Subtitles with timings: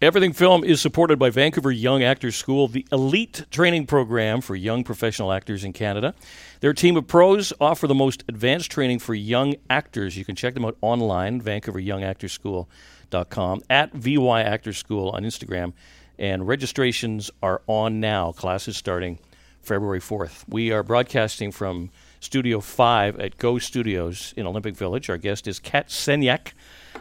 [0.00, 4.84] Everything Film is supported by Vancouver Young Actors School, the elite training program for young
[4.84, 6.14] professional actors in Canada.
[6.60, 10.16] Their team of pros offer the most advanced training for young actors.
[10.16, 15.72] You can check them out online, vancouveryoungactorschool.com, at VY Actors School on Instagram.
[16.16, 18.30] And registrations are on now.
[18.30, 19.18] Classes starting
[19.62, 20.44] February 4th.
[20.48, 21.90] We are broadcasting from
[22.20, 25.10] Studio 5 at Go Studios in Olympic Village.
[25.10, 26.52] Our guest is Kat Senyak.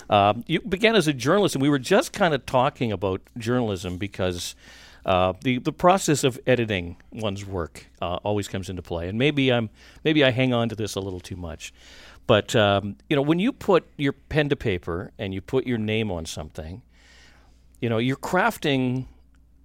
[0.10, 3.98] Um, you began as a journalist, and we were just kind of talking about journalism
[3.98, 4.56] because
[5.06, 9.08] uh, the the process of editing one's work uh, always comes into play.
[9.10, 9.70] And maybe I'm
[10.04, 11.74] maybe I hang on to this a little too much,
[12.26, 15.78] but um, you know when you put your pen to paper and you put your
[15.78, 16.82] name on something,
[17.82, 19.06] you know you're crafting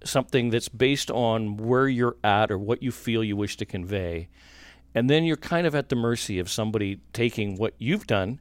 [0.03, 4.27] something that's based on where you're at or what you feel you wish to convey.
[4.95, 8.39] And then you're kind of at the mercy of somebody taking what you've done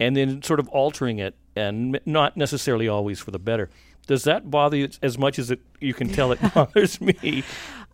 [0.00, 3.70] and then sort of altering it, and not necessarily always for the better.
[4.06, 7.44] Does that bother you as much as it, you can tell it bothers me?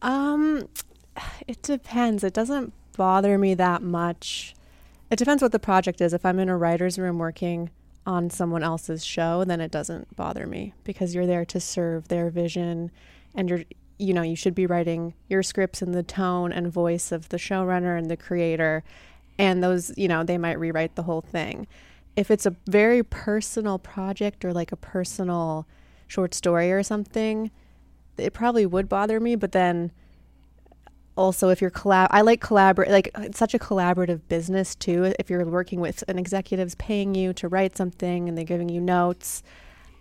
[0.00, 0.68] Um,
[1.46, 2.24] it depends.
[2.24, 4.54] It doesn't bother me that much.
[5.10, 6.12] It depends what the project is.
[6.12, 7.70] If I'm in a writer's room working
[8.06, 12.30] on someone else's show, then it doesn't bother me because you're there to serve their
[12.30, 12.90] vision
[13.34, 13.64] and you're
[13.98, 17.36] you know, you should be writing your scripts in the tone and voice of the
[17.36, 18.84] showrunner and the creator
[19.38, 21.66] and those, you know, they might rewrite the whole thing
[22.18, 25.68] if it's a very personal project or like a personal
[26.08, 27.52] short story or something,
[28.16, 29.36] it probably would bother me.
[29.36, 29.92] But then
[31.16, 32.90] also, if you're collab, I like collaborate.
[32.90, 35.14] Like it's such a collaborative business too.
[35.20, 38.80] If you're working with an executive's paying you to write something and they're giving you
[38.80, 39.44] notes.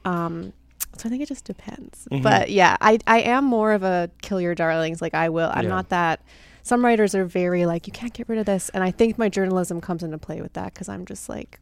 [0.03, 0.53] Um,
[0.97, 2.07] so I think it just depends.
[2.11, 2.23] Mm-hmm.
[2.23, 5.03] But yeah, I I am more of a kill your darlings.
[5.03, 5.51] Like I will.
[5.53, 5.69] I'm yeah.
[5.69, 6.21] not that.
[6.63, 9.29] Some writers are very like you can't get rid of this, and I think my
[9.29, 11.59] journalism comes into play with that because I'm just like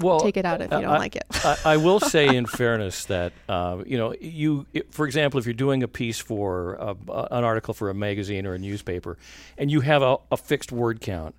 [0.00, 1.24] well, take it out if you don't I, like it.
[1.44, 5.54] I, I, will say, in fairness, that uh, you know, you, for example, if you're
[5.54, 6.96] doing a piece for a,
[7.30, 9.18] an article for a magazine or a newspaper,
[9.58, 11.34] and you have a, a, fixed word count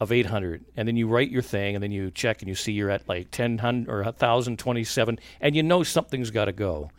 [0.00, 2.72] of 800, and then you write your thing, and then you check, and you see
[2.72, 6.90] you're at like 1000 or 1027, and you know something's got to go.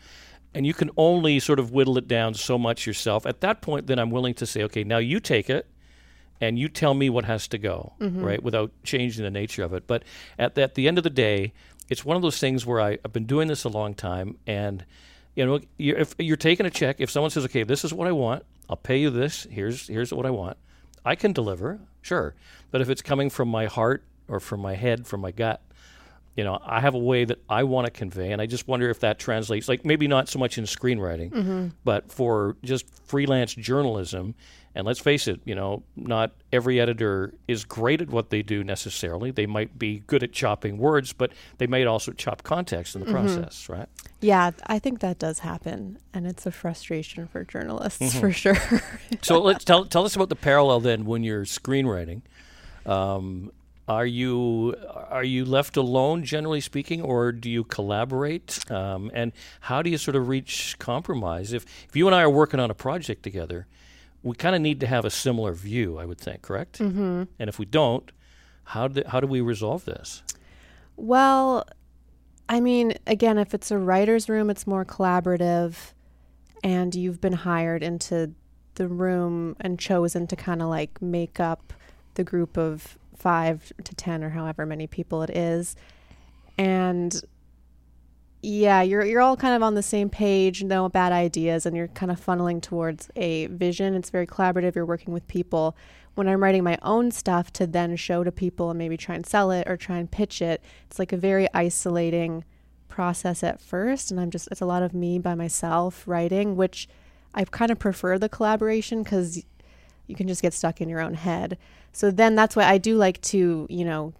[0.54, 3.26] And you can only sort of whittle it down so much yourself.
[3.26, 5.66] At that point, then I'm willing to say, okay, now you take it
[6.42, 8.22] and you tell me what has to go, mm-hmm.
[8.22, 9.86] right, without changing the nature of it.
[9.86, 10.04] But
[10.40, 11.54] at the, at the end of the day,
[11.88, 14.84] it's one of those things where I, have been doing this a long time, and
[15.36, 18.08] you know, you're, if you're taking a check, if someone says, "Okay, this is what
[18.08, 19.48] I want, I'll pay you this.
[19.50, 20.58] Here's here's what I want,"
[21.06, 22.34] I can deliver, sure.
[22.72, 25.62] But if it's coming from my heart or from my head, from my gut,
[26.36, 28.90] you know, I have a way that I want to convey, and I just wonder
[28.90, 29.68] if that translates.
[29.68, 31.68] Like maybe not so much in screenwriting, mm-hmm.
[31.84, 34.34] but for just freelance journalism
[34.74, 38.64] and let's face it, you know, not every editor is great at what they do
[38.64, 39.32] necessarily.
[39.32, 43.08] They might be good at chopping words, but they might also chop context in the
[43.08, 43.16] mm-hmm.
[43.16, 43.90] process, right?
[44.22, 48.20] Yeah, I think that does happen, and it's a frustration for journalists mm-hmm.
[48.20, 48.56] for sure.
[49.22, 52.22] so let's tell tell us about the parallel then when you're screenwriting.
[52.86, 53.52] Um,
[53.88, 54.76] are you
[55.10, 58.72] are you left alone, generally speaking, or do you collaborate?
[58.72, 61.52] Um, and how do you sort of reach compromise?
[61.52, 63.68] If if you and I are working on a project together
[64.24, 66.80] we kind of need to have a similar view, I would think, correct?
[66.80, 67.24] Mm-hmm.
[67.40, 68.12] And if we don't,
[68.66, 70.24] how do, how do we resolve this?
[70.96, 71.66] Well,
[72.48, 75.94] I mean, again, if it's a writer's room, it's more collaborative,
[76.64, 78.34] and you've been hired into
[78.76, 81.74] the room and chosen to kind of like make up
[82.16, 85.76] the group of five to 10 or however many people it is.
[86.58, 87.22] And
[88.42, 91.90] yeah, you're you're all kind of on the same page, no bad ideas, and you're
[91.90, 93.94] kind of funneling towards a vision.
[93.94, 94.76] It's very collaborative.
[94.76, 95.76] You're working with people.
[96.16, 99.26] When I'm writing my own stuff to then show to people and maybe try and
[99.26, 102.44] sell it or try and pitch it, it's like a very isolating
[102.90, 106.90] process at first, and I'm just it's a lot of me by myself writing, which
[107.34, 109.44] I kind of prefer the collaboration because
[110.08, 111.58] you can just get stuck in your own head.
[111.94, 114.14] So then that's why I do like to, you know,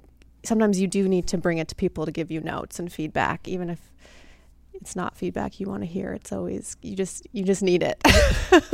[0.44, 3.48] sometimes you do need to bring it to people to give you notes and feedback,
[3.48, 3.91] even if
[4.82, 6.12] it's not feedback you want to hear.
[6.12, 8.02] It's always you just you just need it.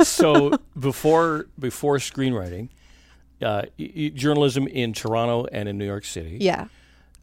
[0.06, 2.70] so before before screenwriting,
[3.42, 6.38] uh, y- journalism in Toronto and in New York City.
[6.40, 6.68] Yeah.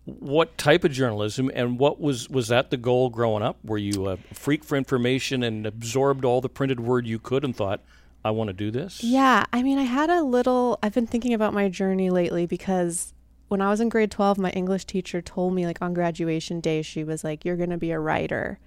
[0.05, 3.57] What type of journalism and what was was that the goal growing up?
[3.63, 7.55] Were you a freak for information and absorbed all the printed word you could and
[7.55, 7.81] thought,
[8.23, 9.03] I want to do this?
[9.03, 10.77] Yeah, I mean, I had a little.
[10.83, 13.13] I've been thinking about my journey lately because
[13.47, 16.83] when I was in grade 12, my English teacher told me, like on graduation day,
[16.83, 18.59] she was like, You're going to be a writer.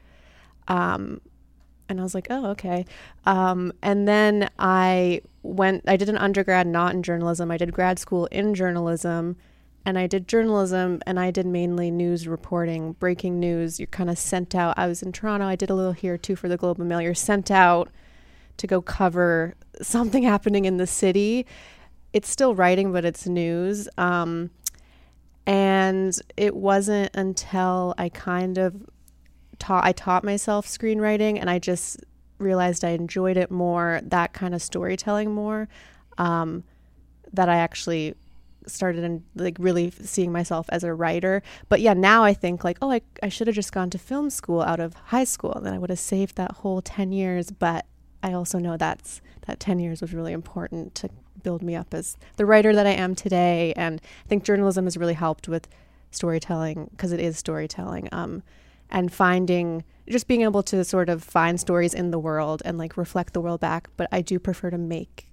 [0.68, 1.20] Um,
[1.88, 2.84] and I was like, oh, okay.
[3.24, 7.50] Um, and then I went, I did an undergrad not in journalism.
[7.50, 9.36] I did grad school in journalism.
[9.86, 13.80] and I did journalism and I did mainly news reporting, breaking news.
[13.80, 14.74] You're kind of sent out.
[14.76, 15.46] I was in Toronto.
[15.46, 17.00] I did a little here too for the Globe and Mail.
[17.00, 17.88] You're sent out
[18.58, 21.46] to go cover something happening in the city.
[22.12, 23.88] It's still writing, but it's news.
[23.96, 24.50] Um,
[25.46, 28.74] and it wasn't until I kind of
[29.58, 31.98] taught I taught myself screenwriting and I just
[32.38, 35.68] realized I enjoyed it more, that kind of storytelling more,
[36.16, 36.64] um,
[37.32, 38.14] that I actually
[38.66, 41.42] started and like really seeing myself as a writer.
[41.68, 44.30] But yeah, now I think like, oh, I, I should have just gone to film
[44.30, 45.52] school out of high school.
[45.54, 47.50] and Then I would have saved that whole 10 years.
[47.50, 47.86] But
[48.22, 51.10] I also know that's that 10 years was really important to
[51.42, 53.72] build me up as the writer that I am today.
[53.76, 55.68] And I think journalism has really helped with
[56.10, 58.08] storytelling because it is storytelling.
[58.12, 58.42] Um,
[58.90, 62.96] and finding just being able to sort of find stories in the world and like
[62.96, 63.88] reflect the world back.
[63.96, 65.26] But I do prefer to make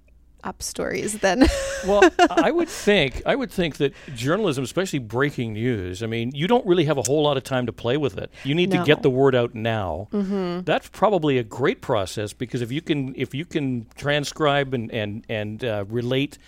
[0.44, 1.48] up stories then.
[1.86, 6.46] well, I would think I would think that journalism, especially breaking news, I mean, you
[6.46, 8.30] don't really have a whole lot of time to play with it.
[8.44, 8.80] You need No.
[8.80, 10.08] to get the word out now.
[10.12, 10.60] mm-hmm.
[10.60, 15.24] That's probably a great process because if you can if you can transcribe and and
[15.28, 16.38] and uh, relate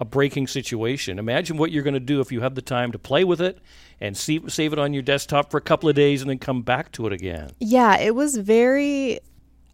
[0.00, 2.98] a breaking situation, imagine what you're going to do if you have the time to
[2.98, 3.58] play with it
[4.00, 6.62] and see, save it on your desktop for a couple of days and then come
[6.62, 7.50] back to it again.
[7.60, 9.20] Yeah, it was very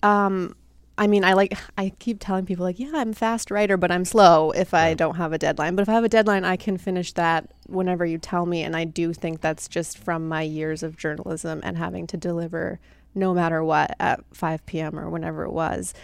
[0.03, 0.55] um
[0.99, 3.91] I mean, I like I keep telling people like, yeah, I'm a fast writer, but
[3.91, 4.95] I'm slow if I Yeah.
[4.95, 5.75] don't have a deadline.
[5.75, 8.77] But if I have a deadline, I can finish that whenever you tell me, and
[8.77, 12.79] I do think that's just from my years of journalism and having to deliver
[13.15, 14.99] no matter what at 5 p.m.
[14.99, 15.95] or whenever it was.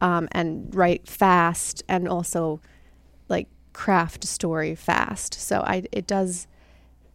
[0.00, 2.60] Um, and write fast and also
[3.28, 5.34] like craft story fast.
[5.34, 6.46] So I it does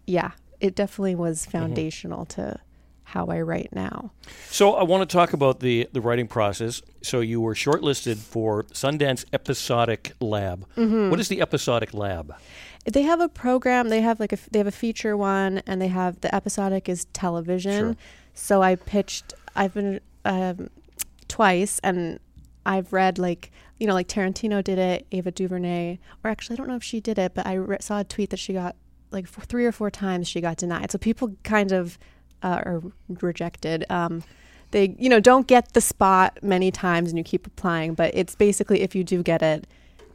[0.06, 2.60] yeah, it definitely was foundational to
[3.04, 4.12] how I write now.
[4.52, 6.84] So I want to talk about the the writing process.
[7.02, 10.68] So you were shortlisted for Sundance Episodic Lab.
[10.78, 11.10] Mm-hmm.
[11.10, 12.36] What is the Episodic Lab?
[12.86, 13.90] They have a program.
[13.90, 17.06] They have like a they have a feature one, and they have the episodic is
[17.06, 17.94] television.
[17.94, 17.96] Sure.
[18.36, 19.34] So I pitched.
[19.56, 20.70] I've been um,
[21.28, 22.20] twice, and
[22.68, 26.68] I've read like you know like Tarantino did it, Ava DuVernay, or actually I don't
[26.68, 28.76] know if she did it, but I re- saw a tweet that she got
[29.10, 30.92] like three or four times she got denied.
[30.92, 31.98] So people kind of
[32.44, 32.84] uh, are
[33.22, 33.84] rejected.
[33.90, 34.24] Um,
[34.70, 37.96] they you know don't get the spot many times, and you keep applying.
[37.96, 39.66] But it's basically if you do get it,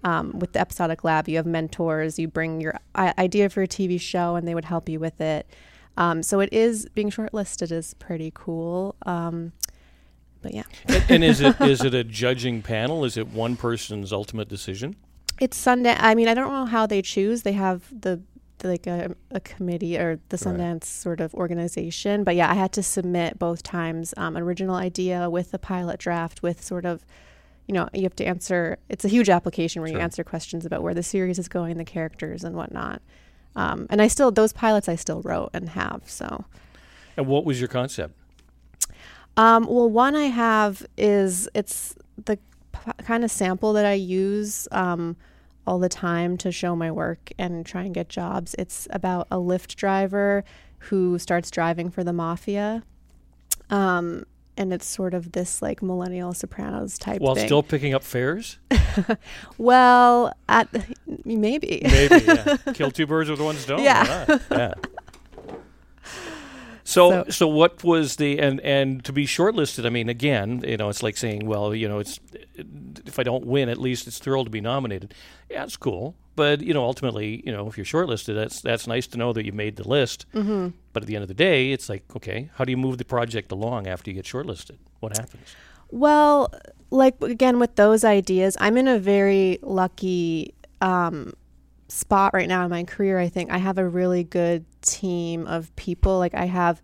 [0.04, 4.00] um, with the episodic lab you have mentors you bring your idea for a tv
[4.00, 5.48] show and they would help you with it
[5.96, 9.52] um, so it is being shortlisted is pretty cool um,
[10.46, 10.64] but yeah
[11.08, 13.04] and, is it is it a judging panel?
[13.04, 14.96] Is it one person's ultimate decision?
[15.38, 15.98] it's Sundance.
[16.00, 17.42] I mean, I don't know how they choose.
[17.42, 18.14] They have the,
[18.60, 20.56] the like a, a committee or the Right.
[20.56, 22.24] Sundance sort of organization.
[22.24, 25.98] But yeah, I had to submit both times um, an original idea with a pilot
[26.00, 27.04] draft with sort of,
[27.66, 28.78] you know, you have to answer.
[28.88, 29.98] It's a huge application where Sure.
[29.98, 33.02] you answer questions about where the series is going, the characters, and whatnot.
[33.54, 36.02] Um, and I still those pilots I still wrote and have.
[36.06, 36.46] So
[37.18, 38.14] And what was your concept?
[39.36, 41.94] Um, well, one I have is it's
[42.24, 42.38] the
[42.72, 45.16] p- kind of sample that I use um,
[45.66, 48.54] all the time to show my work and try and get jobs.
[48.58, 50.44] It's about a Lyft driver
[50.78, 52.82] who starts driving for the mafia.
[53.70, 54.24] Um,
[54.56, 57.46] and it's sort of this like millennial Sopranos type While thing.
[57.46, 58.58] still picking up fares?
[59.58, 60.68] well, at
[61.24, 61.82] maybe.
[61.84, 62.56] Maybe, yeah.
[62.74, 63.82] Kill two birds with one stone.
[63.82, 64.38] Yeah.
[64.50, 64.74] Yeah.
[66.96, 69.84] So, So- so what was the and and to be shortlisted?
[69.86, 72.14] I mean, again, you know, it's like saying, well, you know, it's
[73.10, 75.08] if I don't win, at least it's thrilled to be nominated.
[75.52, 79.06] Yeah, it's cool, but you know, ultimately, you know, if you're shortlisted, that's that's nice
[79.12, 80.26] to know that you made the list.
[80.32, 82.96] hmm But at the end of the day, it's like, okay, how do you move
[82.98, 84.76] the project along after you get shortlisted?
[85.00, 85.48] What happens?
[85.90, 86.38] Well,
[86.90, 91.32] like again with those ideas, I'm in a very lucky um,
[91.88, 93.18] spot right now in my career.
[93.26, 96.18] I think I have a really good team of people.
[96.24, 96.80] Like I have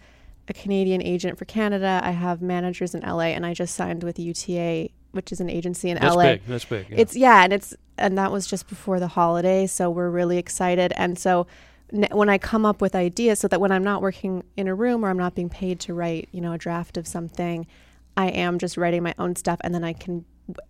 [0.48, 2.00] a Canadian agent for Canada.
[2.02, 5.90] I have managers in LA, and I just signed with UTA, which is an agency
[5.90, 6.02] in LA.
[6.02, 6.22] That's LA.
[6.22, 6.46] big.
[6.46, 6.86] That's big.
[6.90, 6.96] yeah.
[6.98, 10.92] It's yeah, and it's and that was just before the holiday, so we're really excited.
[10.96, 11.46] And so
[11.92, 14.74] n- when I come up with ideas, so that when I'm not working in a
[14.74, 17.66] room or I'm not being paid to write, you know, a draft of something,
[18.16, 20.24] I am just writing my own stuff, and then I can,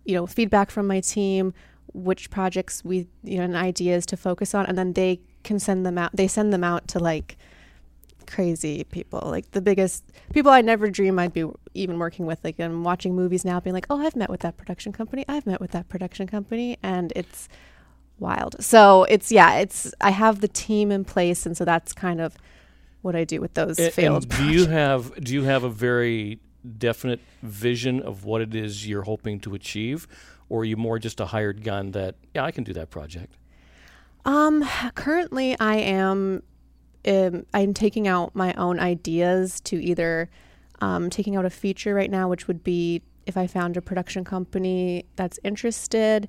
[0.05, 1.53] you know, feedback from my team,
[1.93, 5.85] which projects we, you know, and ideas to focus on, and then they can send
[5.85, 6.11] them out.
[6.13, 7.37] They send them out to like
[8.27, 10.03] crazy people, like the biggest
[10.33, 12.43] people I never dream I'd be even working with.
[12.43, 15.25] Like I'm watching movies now, being like, oh, I've met with that production company.
[15.27, 17.49] I've met with that production company, and it's
[18.19, 18.55] wild.
[18.63, 22.37] So it's yeah, it's I have the team in place, and so that's kind of
[23.01, 24.23] what I do with those A- failed.
[24.23, 26.39] and do you have do you have a very
[26.77, 30.07] definite vision of what it is you're hoping to achieve,
[30.49, 33.35] or are you more just a hired gun that yeah I can do that project?
[34.25, 34.63] Um,
[34.95, 36.43] currently I am
[37.07, 40.29] um, I'm taking out my own ideas to either
[40.81, 44.23] um, taking out a feature right now, which would be if I found a production
[44.23, 46.27] company that's interested,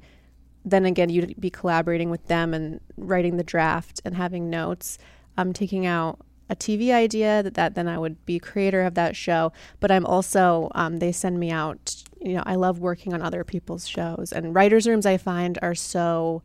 [0.65, 4.99] then again, you'd be collaborating with them and writing the draft and having notes.
[5.37, 9.17] I'm taking out a TV idea that, that then I would be creator of that
[9.17, 9.53] show.
[9.81, 13.45] But I'm also, um, they send me out, you know, I love working on other
[13.45, 14.33] people's shows.
[14.33, 16.43] And writers' rooms I find are so,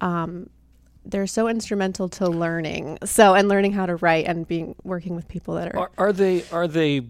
[0.00, 0.48] um,
[1.04, 2.98] they're so instrumental to learning.
[3.04, 5.78] So, and learning how to write and being, working with people that are.
[5.78, 7.02] Are, are they, are they,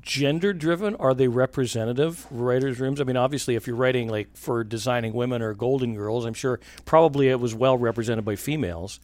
[0.00, 0.96] gender driven?
[0.96, 3.00] Are they representative writers' rooms?
[3.00, 6.60] I mean, obviously, if you're writing like for designing women or Golden Girls, I'm sure
[6.84, 9.00] probably it was well represented by females.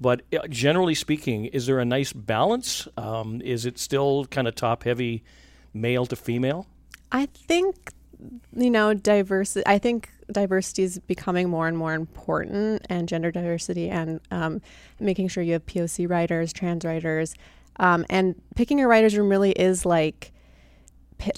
[0.00, 2.88] But uh, generally speaking, is there a nice balance?
[2.96, 5.24] Um, is it still kind of top heavy
[5.72, 6.66] male to female?
[7.12, 7.92] I think,
[8.56, 13.88] you know, diversity, I think diversity is becoming more and more important, and gender diversity
[13.90, 14.60] and um,
[15.00, 17.34] making sure you have POC writers, trans writers,
[17.76, 20.32] um, and picking your writers room really is like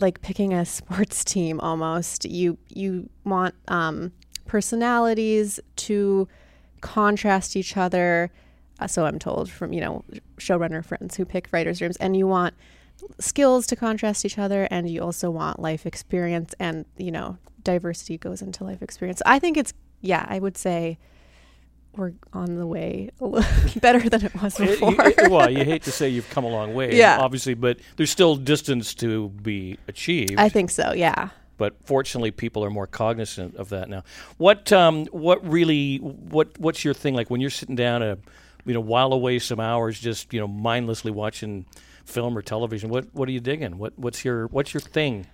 [0.00, 2.24] like picking a sports team almost.
[2.24, 4.12] You you want um,
[4.46, 6.28] personalities to
[6.80, 8.30] contrast each other.
[8.78, 10.04] Uh, so I'm told from you know
[10.38, 12.54] showrunner friends who pick writers rooms, and you want
[13.18, 18.18] skills to contrast each other, and you also want life experience, and you know diversity
[18.18, 19.22] goes into life experience.
[19.26, 20.98] I think it's yeah, I would say
[21.96, 23.10] we're on the way
[23.80, 24.92] better than it was before.
[25.06, 27.18] It, it, well, you hate to say you've come a long way, yeah.
[27.20, 30.34] obviously, but there's still distance to be achieved.
[30.36, 31.30] I think so, yeah.
[31.58, 34.04] But fortunately, people are more cognizant of that now.
[34.36, 38.18] What um, what really what what's your thing like when you're sitting down a
[38.66, 41.64] you know while away some hours just you know mindlessly watching
[42.06, 42.88] film or television?
[42.88, 43.76] What what are you digging?
[43.78, 45.26] What what's your what's your thing?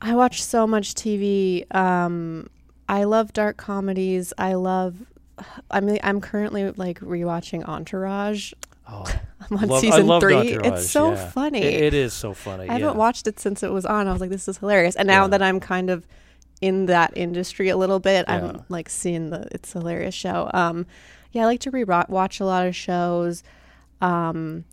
[0.00, 1.72] I watch so much TV.
[1.74, 2.48] Um,
[2.88, 4.32] I love dark comedies.
[4.36, 4.96] I love
[5.70, 8.52] I'm I'm currently like rewatching Entourage.
[8.88, 9.04] Oh,
[9.50, 10.58] I'm on love, season three.
[10.58, 11.30] It's so yeah.
[11.30, 11.62] funny.
[11.62, 12.68] It, it is so funny.
[12.68, 14.08] I haven't watched it since it was on.
[14.08, 14.96] I was like, this is hilarious.
[14.96, 15.28] And now Yeah.
[15.28, 16.06] that I'm kind of
[16.60, 18.36] in that industry a little bit, Yeah.
[18.36, 20.50] I'm like seeing the it's a hilarious show.
[20.52, 20.86] Um,
[21.32, 23.42] yeah, I like to re-watch a lot of shows.
[24.00, 24.64] Um,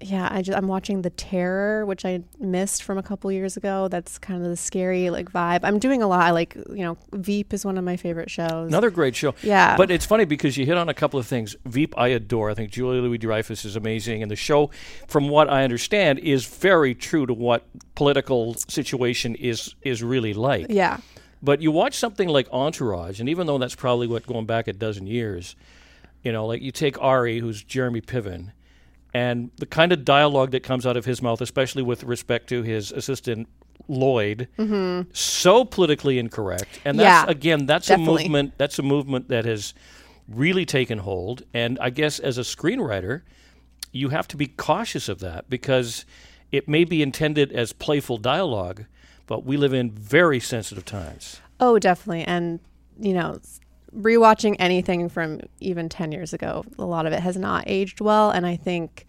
[0.00, 3.88] yeah, I just I'm watching The Terror, which I missed from a couple years ago.
[3.88, 5.60] That's kind of the scary like vibe.
[5.64, 6.20] I'm doing a lot.
[6.20, 8.68] I like you know Veep is one of my favorite shows.
[8.68, 9.34] Another great show.
[9.42, 11.56] yeah, But it's funny because you hit on a couple of things.
[11.64, 12.50] Veep, I adore.
[12.50, 14.70] I think Julia Louis Dreyfus is amazing, and the show,
[15.08, 20.66] from what I understand, is very true to what political situation is is really like.
[20.68, 20.98] yeah,
[21.42, 24.72] But you watch something like Entourage, and even though that's probably what going back a
[24.72, 25.56] dozen years,
[26.22, 28.52] you know, like you take Ari, who's Jeremy Piven,
[29.14, 32.62] and the kind of dialogue that comes out of his mouth, especially with respect to
[32.62, 33.48] his assistant
[33.86, 35.08] Lloyd, mm-hmm.
[35.12, 36.80] so politically incorrect.
[36.84, 38.24] And that's Yeah, again, that's definitely.
[38.24, 38.58] a movement.
[38.58, 39.72] That's a movement that has
[40.28, 41.42] really taken hold.
[41.54, 43.22] And I guess as a screenwriter,
[43.92, 46.04] you have to be cautious of that because
[46.52, 48.84] it may be intended as playful dialogue,
[49.26, 51.40] but we live in very sensitive times.
[51.60, 52.24] Oh, definitely.
[52.24, 52.60] And,
[53.00, 53.40] you know,
[53.94, 58.30] rewatching anything from even 10 years ago, a lot of it has not aged well.
[58.30, 59.06] And I think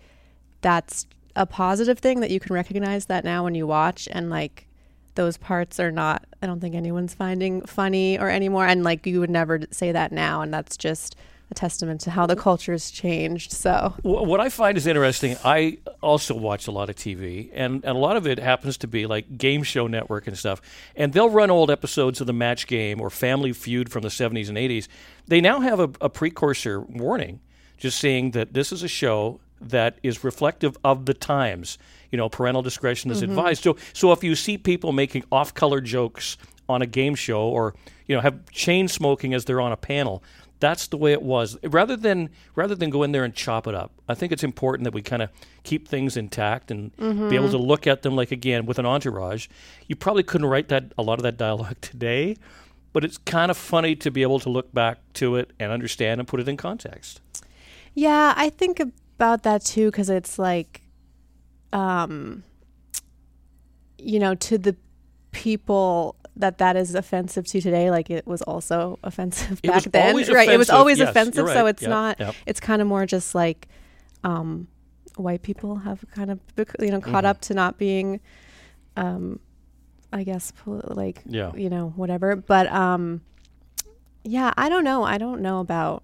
[0.62, 4.67] that's a positive thing that you can recognize that now when you watch and like
[5.15, 8.65] those parts are not, I don't think anyone's finding funny or anymore.
[8.65, 10.41] And like you would never say that now.
[10.41, 11.15] And that's just
[11.51, 13.51] a testament to how the culture's changed.
[13.51, 17.98] So, What I find is interesting, I also watch a lot of TV, and, and
[17.98, 20.62] a lot of it happens to be like Game Show Network and stuff.
[20.96, 24.50] And they'll run old episodes of The Match Game or Family Feud from the 70s
[24.50, 24.88] and 80s.
[25.27, 27.39] They now have a, a precursor warning
[27.77, 31.77] just saying that this is a show that is reflective of the times.
[32.12, 33.32] You know, parental discretion is mm-hmm.
[33.32, 33.63] advised.
[33.63, 36.38] So, so if you see people making off-color jokes
[36.68, 37.74] on a game show, or
[38.08, 40.24] you know, have chain smoking as they're on a panel,
[40.59, 41.57] that's the way it was.
[41.63, 44.83] Rather than rather than go in there and chop it up, I think it's important
[44.83, 45.29] that we kind of
[45.63, 49.47] keep things intact and be able to look at them like again with an entourage.
[49.87, 52.35] You probably couldn't write that a lot of that dialogue today,
[52.93, 56.19] but it's kind of funny to be able to look back to it and understand
[56.19, 57.21] and put it in context.
[57.93, 60.81] yeah, I think about that too because it's like,
[61.73, 62.43] um,
[63.97, 64.75] you know, to the
[65.31, 70.50] people that that is offensive to today, like it was also offensive back then, right?
[70.50, 72.19] It was always Yes, offensive, you're so it's Yep, not.
[72.19, 72.36] yep.
[72.48, 73.67] It's kind of more just like,
[74.24, 74.67] um,
[75.15, 76.39] white people have kind of
[76.79, 77.27] you know caught Mhm.
[77.27, 78.19] up to not being,
[78.96, 79.39] um,
[80.13, 81.53] I guess like Yeah.
[81.55, 82.36] you know whatever.
[82.36, 83.22] But um,
[84.24, 85.03] yeah, I don't know.
[85.03, 86.03] I don't know about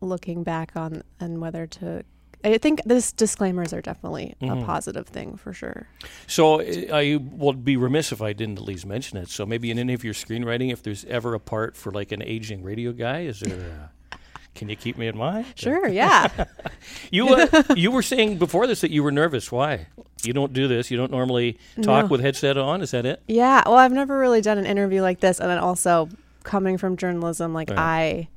[0.00, 2.04] looking back on and whether to.
[2.44, 4.62] I think this disclaimers are definitely Mhm.
[4.62, 5.86] a positive thing for sure.
[6.26, 9.28] So uh, I would be remiss if I didn't at least mention it.
[9.28, 12.22] So maybe in any of your screenwriting, if there's ever a part for like an
[12.22, 13.88] aging radio guy, is there?
[14.12, 14.16] Uh,
[14.54, 15.46] Can you keep me in mind?
[15.54, 16.28] Sure, yeah.
[17.10, 19.50] You uh, you were saying before this that you were nervous.
[19.50, 19.86] Why?
[20.24, 20.90] You don't do this.
[20.90, 22.08] You don't normally talk No.
[22.08, 22.82] with headset on.
[22.82, 23.22] Is that it?
[23.28, 23.62] yeah.
[23.66, 25.40] Well, I've never really done an interview like this.
[25.40, 26.08] And then also
[26.44, 27.78] coming from journalism, like Right.
[27.78, 28.28] I,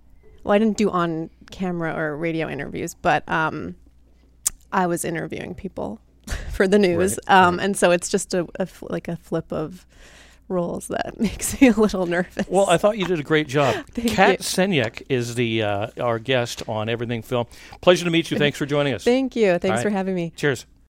[0.44, 3.76] well, I didn't do on camera or radio interviews, but um,
[4.72, 6.00] I was interviewing people
[6.52, 7.20] for the news.
[7.28, 9.86] Right, um, And so it's just a, a fl- like a flip of
[10.48, 12.48] roles that makes me a little nervous.
[12.48, 13.86] Well, I thought you did a great job.
[13.92, 14.38] Thank Kat you.
[14.38, 17.48] Senyek is the uh, our guest on Everything Film.
[17.82, 18.38] Pleasure to meet you.
[18.38, 19.04] Thanks for joining us.
[19.04, 19.58] Thank you.
[19.58, 19.84] Thanks right.
[19.84, 20.34] for having me.
[20.36, 20.66] Cheers.